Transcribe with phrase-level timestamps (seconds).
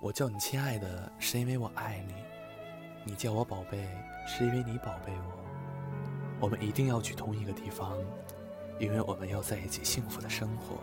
[0.00, 2.14] 我叫你亲爱的，是因为我爱你；
[3.04, 3.86] 你叫我宝贝，
[4.26, 5.44] 是因为你宝贝我。
[6.40, 7.98] 我们一定要去同一个地方，
[8.78, 10.78] 因为我们要在一起幸福的生活。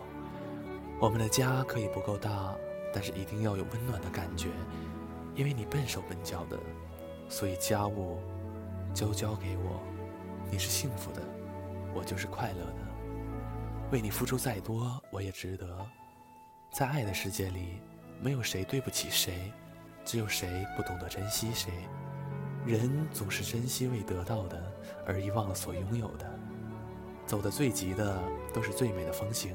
[1.01, 2.53] 我们的家可以不够大，
[2.93, 4.49] 但是一定要有温暖的感觉，
[5.33, 6.59] 因为你笨手笨脚的，
[7.27, 8.19] 所以家务
[8.93, 9.81] 就交给我。
[10.51, 11.23] 你是幸福的，
[11.95, 12.77] 我就是快乐的。
[13.91, 15.83] 为你付出再多，我也值得。
[16.69, 17.81] 在爱的世界里，
[18.21, 19.51] 没有谁对不起谁，
[20.03, 21.71] 只有谁不懂得珍惜谁。
[22.65, 24.61] 人总是珍惜未得到的，
[25.05, 26.39] 而遗忘了所拥有的。
[27.25, 28.21] 走得最急的
[28.53, 29.53] 都是最美的风景，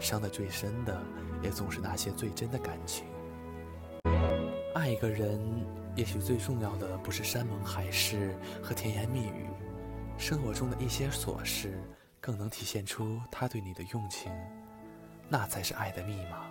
[0.00, 1.00] 伤得最深的
[1.42, 3.04] 也总是那些最真的感情。
[4.74, 5.40] 爱一个人，
[5.94, 9.46] 也许最重要的不是山盟海誓和甜言蜜语，
[10.18, 11.80] 生活中的一些琐事。
[12.18, 14.32] 更能体现出他对你的用情，
[15.28, 16.46] 那才是爱的密码。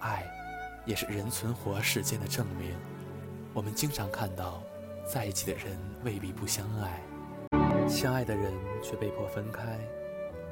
[0.00, 0.26] 爱，
[0.84, 2.74] 也是人存活世间的证明。
[3.52, 4.62] 我们经常看到，
[5.04, 7.00] 在一起的人未必不相爱，
[7.88, 8.52] 相爱的人
[8.82, 9.78] 却被迫分开。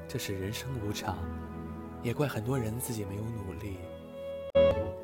[0.06, 1.19] 这是人生无常，
[2.03, 3.78] 也怪很多人自己没有努力。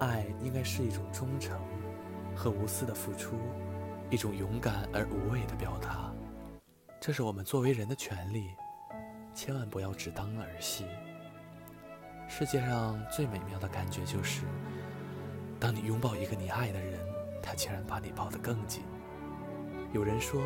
[0.01, 1.59] 爱应该是一种忠诚
[2.35, 3.37] 和无私的付出，
[4.11, 6.13] 一种勇敢而无畏的表达。
[7.01, 8.51] 这是我们作为人的权利。
[9.35, 10.85] 千万不要只当儿戏。
[12.29, 14.43] 世界上最美妙的感觉就是，
[15.61, 16.99] 当你拥抱一个你爱的人，
[17.43, 18.83] 他竟然把你抱得更紧。
[19.93, 20.43] 有人说，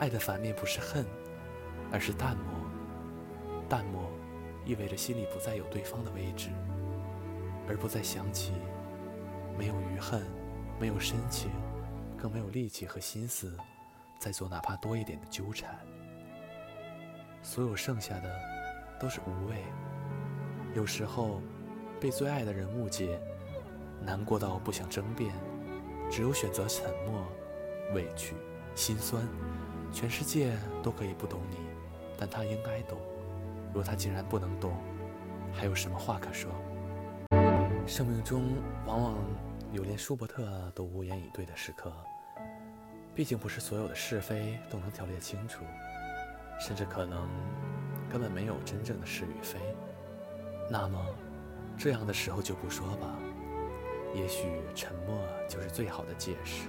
[0.00, 1.06] 爱的反面不是恨，
[1.92, 2.46] 而是淡漠。
[3.68, 4.10] 淡漠
[4.64, 6.50] 意味着心里不再有对方的位置，
[7.68, 8.52] 而不再想起，
[9.56, 10.24] 没有余恨，
[10.80, 11.50] 没有深情，
[12.16, 13.56] 更没有力气和心思，
[14.18, 15.78] 再做哪怕多一点的纠缠。
[17.42, 18.34] 所有剩下的
[18.98, 19.62] 都是无谓。
[20.76, 21.40] 有时候
[21.98, 23.18] 被最爱的人误解，
[23.98, 25.34] 难过到不想争辩，
[26.10, 27.26] 只有选择沉默、
[27.94, 28.34] 委屈、
[28.74, 29.26] 心酸。
[29.90, 30.52] 全世界
[30.82, 31.56] 都可以不懂你，
[32.18, 32.98] 但他应该懂。
[33.72, 34.76] 若他竟然不能懂，
[35.50, 36.50] 还有什么话可说？
[37.86, 38.42] 生命中
[38.84, 39.14] 往往
[39.72, 41.90] 有连舒伯特都无言以对的时刻。
[43.14, 45.64] 毕竟不是所有的是非都能条列清楚。
[46.60, 47.26] 甚至可能
[48.10, 49.58] 根本没有真正的是与非，
[50.68, 50.98] 那么
[51.78, 53.16] 这样的时候就不说吧，
[54.14, 55.18] 也许沉默
[55.48, 56.68] 就是最好的解释。